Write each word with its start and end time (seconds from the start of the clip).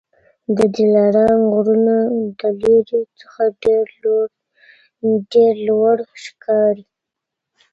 د 0.57 0.59
دلارام 0.77 1.41
غرونه 1.53 1.95
د 2.39 2.41
لیري 2.61 3.01
څخه 3.19 3.41
ډېر 5.23 5.49
لوړ 5.67 5.97
ښکاري 6.23 6.85